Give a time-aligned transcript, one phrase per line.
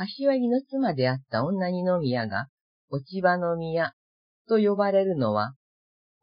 [0.00, 2.46] 柏木の妻であった女二宮が、
[2.88, 3.92] 落ち葉の宮
[4.48, 5.52] と呼ばれるのは、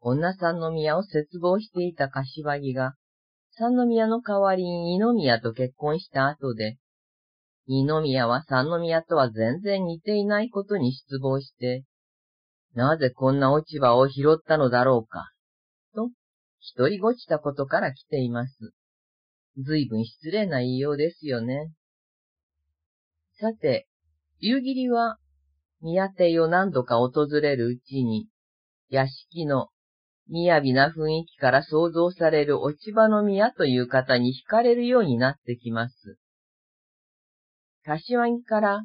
[0.00, 2.94] 女三宮を絶望していた柏木が、
[3.52, 6.76] 三宮の代わりに二宮と結婚した後で、
[7.68, 11.84] 二宮は三宮とは全然似ていないことに失望して、
[12.74, 15.30] なぜこんな落ち葉を拾ったのだろうか、
[15.94, 16.10] と、
[16.58, 18.72] 一人ごちたことから来ています。
[19.56, 21.70] ずいぶん失礼な言いようですよね。
[23.40, 23.86] さて、
[24.40, 25.16] 夕霧は
[25.80, 28.26] 宮邸を何度か訪れるうちに、
[28.88, 29.68] 屋敷の
[30.28, 36.18] 雅な雰囲気から想像される落ち葉の宮という方に惹かれるようになってきます。
[37.84, 38.82] 柏木から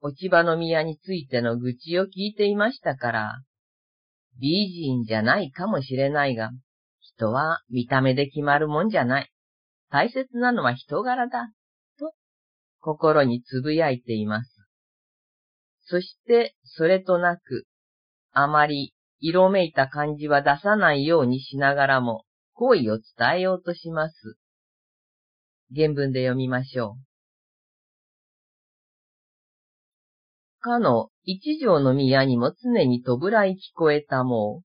[0.00, 3.42] 落ち葉の宮についての愚痴を聞いていましたから、
[4.40, 6.50] 美人じゃないかもしれないが、
[6.98, 9.30] 人は見た目で決まるもんじゃない。
[9.90, 11.52] 大切なのは人柄だ。
[12.86, 14.48] 心につぶやいています。
[15.86, 17.66] そして、それとなく、
[18.32, 24.38] あまり色めいた感じは出さないようにしながらも、好意を伝えようとします。
[25.74, 27.06] 原文で読みましょう。
[30.60, 34.62] かの一条の宮にも常にとぶらい聞こえたも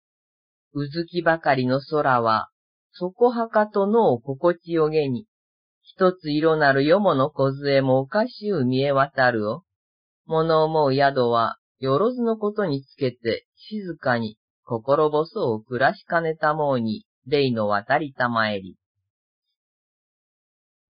[0.73, 0.84] う。
[0.84, 2.48] うずきばかりの空は、
[2.92, 5.27] そこはかとのう心地よげに、
[5.89, 9.62] 一つ色なるよもの小杖もおかしゅう見え渡るを。
[10.27, 18.77] 物思う宿は、よろずのことにつけて、静かに、心細を暮らしかねたもうに、霊の渡りたまえり。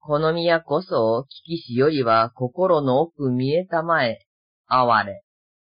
[0.01, 4.21] この宮こそ、聞きしよりは心の奥見えたまえ、
[4.67, 5.23] 哀れ。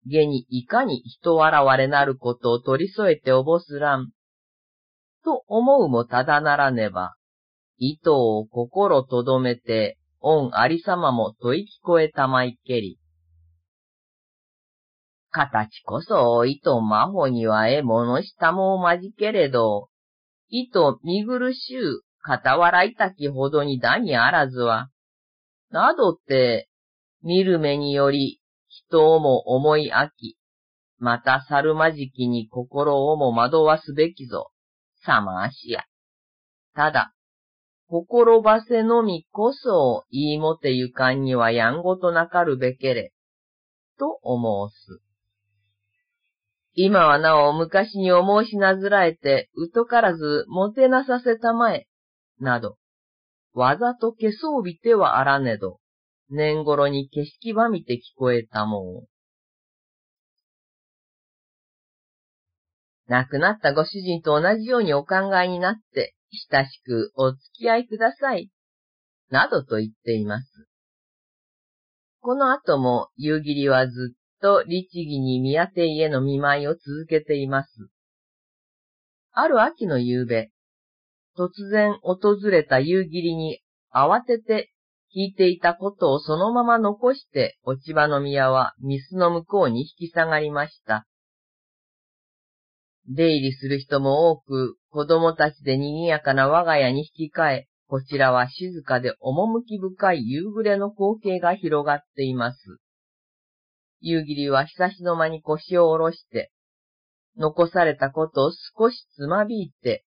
[0.04, 4.12] 下にいかに人笑われなることを取り添えておぼすらん。
[5.24, 7.16] と思うもただならねば、
[7.78, 12.98] 糸を心とどめて、恩ありさまも問い聞こえたまいけり。
[15.30, 19.88] 形こそ、糸魔法にはえものしたもまじけれど、
[20.48, 24.88] 糸見苦しゅう、傍らいたきほどにだにあらずは、
[25.70, 26.68] などって、
[27.22, 30.38] 見る目により、人をも思い飽き、
[30.98, 34.50] また猿まじきに心をも惑わすべきぞ。
[35.04, 35.84] さまあしや。
[36.74, 37.12] ただ、
[37.88, 43.12] 心ばせのみこそ、言いもてゆかんにはやんごとなかるべけれ、
[43.98, 45.00] と思うす。
[46.74, 51.86] 今はなお昔に思いしなずらえて、疎からずもてなさせたまえ、
[52.40, 52.76] など、
[53.54, 55.78] わざと消そうびてはあらねど、
[56.28, 59.06] 年頃に景色ば見て聞こえたもん。
[63.08, 66.15] 亡くなったご主人と同じようにお考えになって、
[66.50, 68.50] 親しくお付き合いください。
[69.30, 70.68] などと言っています。
[72.20, 77.70] この後も夕霧はずっと律儀に宮邸への見舞いを続けています。
[79.32, 80.50] ある秋の夕べ、
[81.36, 83.60] 突然訪れた夕霧に
[83.94, 84.72] 慌てて
[85.14, 91.06] 聞いていたことをそのまま残して落ち葉の宮は水の向こうに引き下がりました。
[93.08, 102.58] 出入りする人も多く、子供たちで賑やかな我が家に引き換え、こちらは静かで趣深い夕暮れの光景が広がっています。
[104.00, 106.50] 夕霧は久しの間に腰を下ろして、
[107.36, 110.04] 残されたことを少しつまびいて、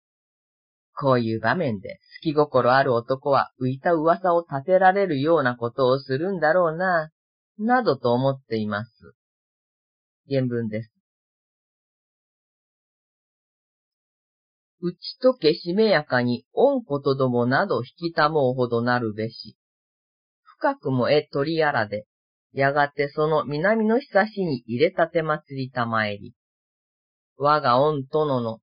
[0.98, 7.12] こういう場面で好き心ある男は浮いた噂を立てられるようなことをするんだろうな、
[7.58, 8.92] などと思っています。
[10.30, 10.95] 原文です。
[14.85, 19.57] 打ち解けしめやかに恩ことどもなど引きたもうほどなるべし。
[20.44, 22.06] 深くもえ鳥やらで、
[22.53, 26.35] やがてその南の久しに入れたて祭りたまえり。
[27.35, 28.59] 我が御殿の、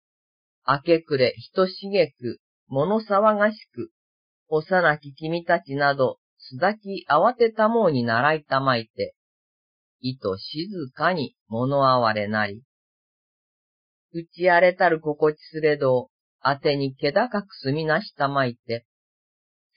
[0.65, 3.91] 明け暮れ人しげく、物騒がしく、
[4.47, 9.17] 幼き君たちなど、すだき慌てたもうに習いたまいて、
[10.01, 12.63] いと静かに物哀れなり。
[14.15, 16.12] 打ち荒れたる心地すれど、
[16.45, 18.85] あてに気高く住みなしたまいて、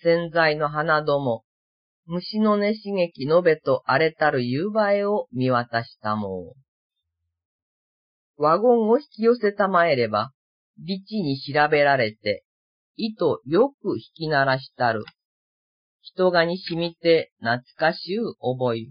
[0.01, 1.43] 洗剤の花ども、
[2.07, 8.41] 虫の寝刺激のべと荒れたる夕映えを見渡したもう。
[8.41, 10.31] ワゴンを引き寄せたまえれば、
[10.77, 12.43] ビチに調べられて、
[12.97, 15.03] 糸よく引き鳴らしたる。
[16.01, 18.87] 人がに染みて懐かしゅう覚え。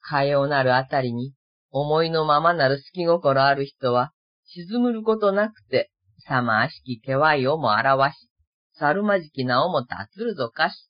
[0.00, 1.34] かようなるあたりに、
[1.70, 4.13] 思いのままなる好き心ある人は、
[4.56, 5.90] 沈むることなくて、
[6.28, 8.30] さまあしきけわいをも表し、
[8.74, 10.88] 猿まじきなおもたつるぞかし。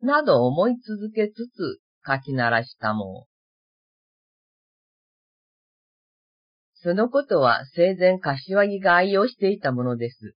[0.00, 3.26] など思い続けつつ書き鳴らしたも。
[6.74, 10.34] そのことは生前柏木が愛用していたものです。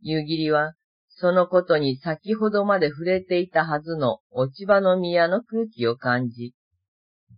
[0.00, 0.74] 夕霧は、
[1.08, 6.54] そのことに先ほどまで触れていたはずの落ち葉の宮の空気を感じ、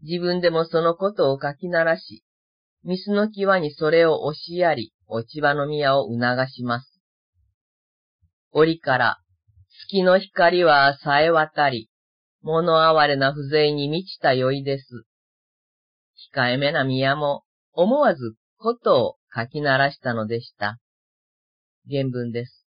[0.03, 2.23] 自分でもそのことを書き鳴らし、
[2.85, 7.01] ミスの際にそれを押しやり、落ち葉の宮を促します。
[8.53, 9.19] 折から、
[9.87, 11.91] 月の光はさえ渡り、
[12.43, 15.05] 物哀れな風情に満ちた酔いです。
[16.35, 20.79] 控えめな宮も、思わずことを書き鳴らしたのでした。
[21.89, 22.67] 原文です。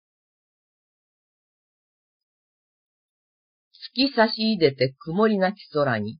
[3.94, 6.18] 月差し入れて曇りなき空に、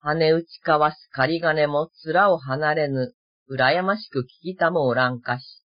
[0.00, 3.12] 羽打ち交わす仮金も面を離れぬ、
[3.50, 5.64] 羨ましく聞きたもおらんかし。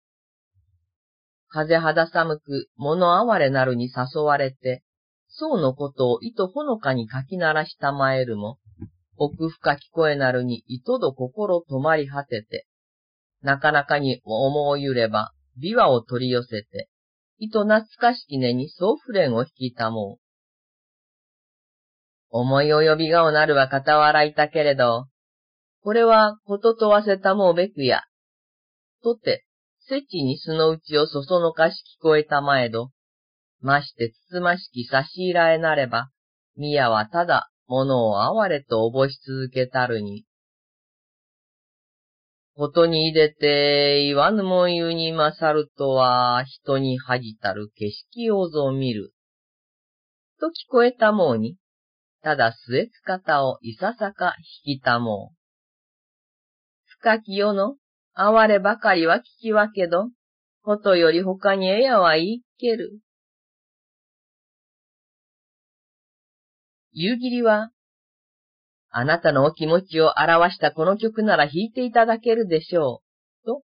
[1.48, 4.82] 風肌寒く物哀れなるに誘われて、
[5.28, 8.58] そうのことを糸ほのかに書き鳴らしたまえるも、
[9.16, 12.66] 奥深き声なるに糸ど心止まり果てて、
[13.42, 16.88] なかなかに思うゆれば、琵琶を取り寄せて、
[17.38, 20.24] 糸懐かしきねに総不連を引きたもう。
[22.30, 25.06] 思い及びがおなるは傍らいたけれど、
[25.84, 28.04] これはこととわせたもうべくや。
[29.02, 29.44] とて、
[29.80, 32.88] せちに素のうちをそそのかし聞こえたまえど、
[33.60, 36.08] ましてつつましき差し入らえなれば、
[36.56, 40.24] 宮はただ、物を哀れとおぼし続けたるに。
[42.56, 49.12] ことに入れて、言わぬもん言うに勝るとは、人に恥じたる景色をぞ見る。
[50.40, 51.58] と聞こえたもうに、
[52.22, 54.34] ただ末つ方をいささか
[54.64, 55.43] 引きたもう。
[57.04, 57.76] 深き世の、
[58.14, 60.08] 哀ればかりは聞きわけど、
[60.62, 62.98] ことより他にえやは言いける。
[66.92, 67.72] 夕霧は、
[68.88, 73.02] あなたのお気持ちを表したこの曲なら弾いていただけるでしょ
[73.42, 73.44] う。
[73.44, 73.62] と、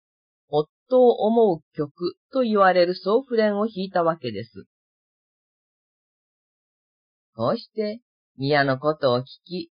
[0.48, 4.64] 夫を思う曲と言われる総フレンを弾いたわけです。
[7.36, 8.00] こうして、
[8.36, 9.70] 宮のことを聞き、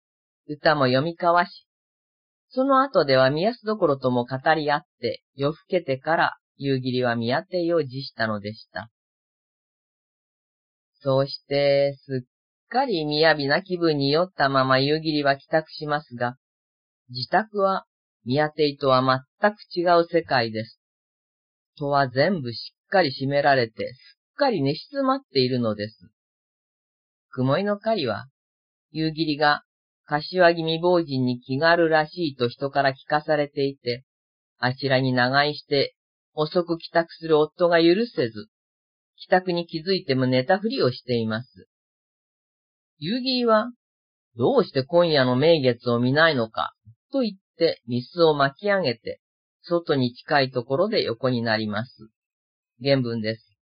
[0.46, 1.67] 歌も読み交わし、
[2.50, 8.90] その後では宮安どころとも語り合って、夜更けてから夕霧は宮邸を辞したのでした。
[11.00, 12.28] そうして、すっ
[12.68, 16.36] かり雅な気分に酔ったまま夕霧は帰宅しますが、
[17.10, 17.86] 自宅は
[18.24, 19.02] 宮邸とは
[19.40, 20.80] 全く違う世界です。
[21.78, 26.10] 戸は全部しっかり閉められて、すっかり寝静まっているのです。
[27.30, 28.26] 雲井の狩りは、
[28.90, 29.62] 夕霧が
[30.10, 34.06] 柏木未亡人に気軽らしいと人から聞かされていて、
[34.58, 35.94] あちらに長居して
[36.32, 38.48] 遅く帰宅する夫が許せず、
[39.16, 41.68] 帰宅に気づいても寝たふりをしています。
[42.96, 43.70] 夕霧は、
[44.34, 46.72] どうして今夜の名月を見ないのか、
[47.12, 49.20] と言って、ミスを巻き上げて、
[49.60, 52.08] 外に近いところで横になります。
[52.82, 53.58] 原文です。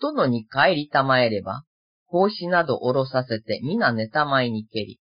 [0.00, 1.64] 殿に帰りたまえれば、
[2.12, 5.00] 格子など下ろさせて皆寝たまいに蹴り。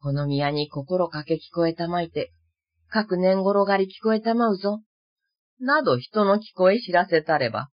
[0.00, 2.32] この宮に心かけ聞こえたまいて、
[2.88, 4.80] 各年頃がり聞こえたまうぞ。
[5.60, 7.68] など人の聞こえ知らせたれば、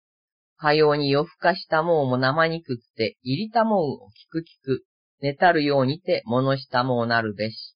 [0.56, 4.84] かように夜更かしたもうも生憎くって、入りたもうを聞く聞く、
[5.20, 7.74] 寝たるようにて物したもうなるべし。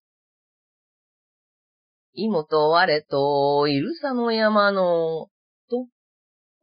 [2.13, 5.29] 妹我と、いるさの山の、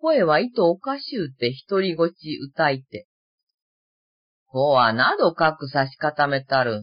[0.02, 3.06] 声はいとおかしゅうて一人ごち歌いて。
[4.48, 6.82] こはなどかく差し固めたる。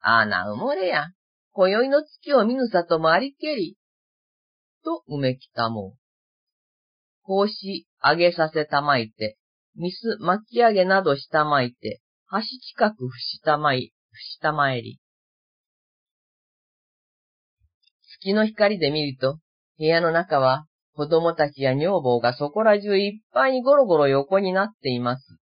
[0.00, 1.06] あな埋もれや。
[1.52, 3.78] 今宵の月を見ぬさともありけり。
[4.84, 5.98] と埋めきたもう。
[7.22, 9.38] こうし、上げさせたまいて、
[9.74, 12.40] ミス巻き上げなどしたまいて、橋
[12.76, 15.00] 近く伏したまい、伏したまえり。
[18.20, 19.38] 月の光で見ると、
[19.78, 20.66] 部屋の中は
[20.98, 25.38] 子供たちや女房がそこら中いっぱいにゴロゴロ横になっています。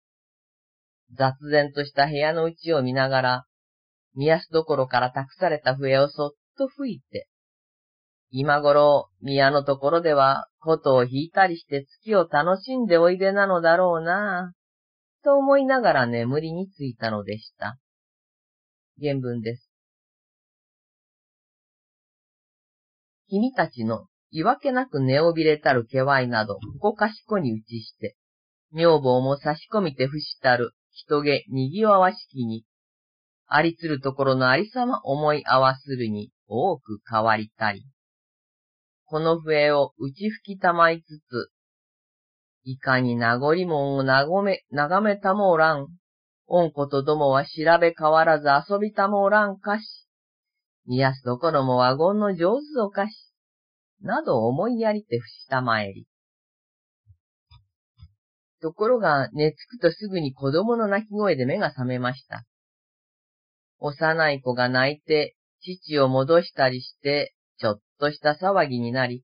[1.14, 3.46] 雑然とした部屋の内を見ながら、
[4.16, 7.30] 宮安どころから託された笛をそっと吹いて、
[8.32, 17.78] 今頃、宮のところでは、琴を弾いたりして月を楽しんでおいでなのだろうなぁ、と思いながら眠りについたのでした。
[19.02, 19.72] 原文です。
[23.30, 26.60] 君たちの、言わけなく寝おびれたる気いなど、こ
[26.92, 28.18] こかしこに打ちして、
[28.74, 32.66] 女房も差し込みて伏したる、人気にぎわわしきに、
[33.48, 37.86] ありつるところのありさま思い合わするに多く変わりたい。
[39.06, 41.50] この笛を打ち吹きたまいつつ、
[42.66, 45.88] いかに名残もんを眺め、眺めたもおらん。
[46.48, 47.50] 恩子とどもは調
[47.80, 50.10] べ変わらず遊びたもおらんかし。
[50.88, 53.25] 見やすところもワゴンの上手おかし。
[54.06, 56.08] など思いやりてふしたまえり。
[58.62, 62.46] ところが、寝つくとすぐに子供の泣き声で目が覚めました。
[63.80, 69.24] 幼い子が泣いて、父を戻したりして、ちょっとした騒ぎになり、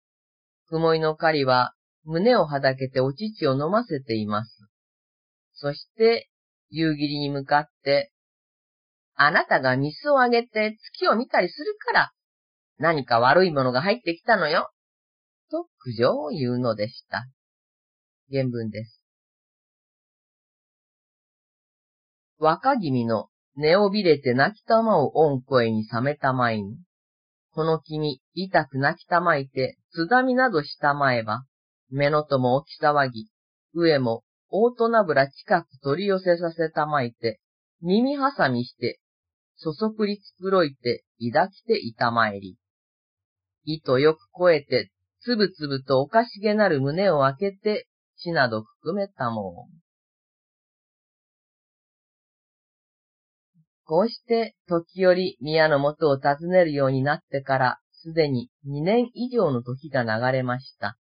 [0.68, 4.68] 雲井の狩りは胸をはだけてお乳を飲ませています。
[5.54, 6.30] そして、
[6.70, 8.12] 夕霧に向かって、
[9.16, 12.12] あなたが水をあげて月を見たりするから、
[12.78, 14.72] 何か悪いものが入ってきたのよ。
[15.50, 17.28] と苦情を言うのでした。
[18.32, 19.02] 原文です。
[22.38, 26.78] 若君の寝をびれて泣きたまを恩声に冷めたまいに、
[27.52, 31.46] この君、痛く泣きたまいて、つだみなどしたまえば、
[31.90, 33.30] 目のとも起き騒ぎ、
[33.74, 37.40] 上も大人ぶら近く取り寄せさせたまいて、
[37.82, 39.00] 耳挟みして、
[39.56, 42.58] そそくりつくろいて、抱きていたまえり。
[43.66, 44.92] 糸よく越えて、
[45.22, 49.86] つぶつぶとおかしげなる胸を開けて、血など含めたもん。
[53.84, 60.98] こうして、時折宮の元を訪ねるようになってから、すでに2年以上の時が流れました。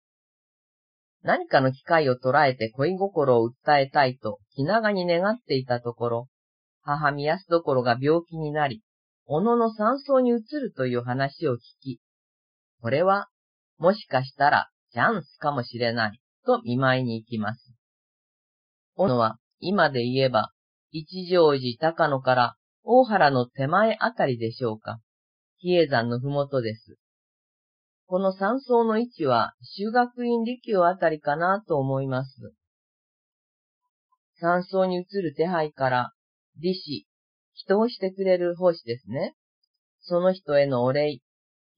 [1.23, 6.27] 何かの機会を捉えて恋心を訴えたいと気長に願っていたところ、
[6.81, 8.81] 母宮安どころが病気になり、
[9.25, 11.99] 小野の山荘に移るという話を聞き、
[12.81, 13.27] これは、
[13.77, 17.73] もしかしたらチャンスかもしれない、と見舞いに行きます。
[18.95, 20.51] 小野は、今で言えば、
[20.91, 24.99] 一条寺高野から大原の手前あたりでしょうか。
[25.59, 26.97] 比叡山のふもとです。
[28.07, 32.53] この山荘の位置は修学院利休あたりかなと思います。
[34.41, 36.11] 山荘に移る手配から、
[36.57, 37.07] 利子、
[37.53, 39.35] 人をしてくれる奉仕ですね。
[40.01, 41.19] その人へのお礼、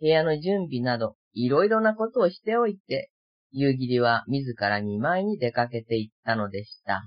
[0.03, 3.09] 部屋の準備など、いろいろなことをしておいて、
[3.51, 7.03] 夕霧は自ら見舞いに出かけていったのでした。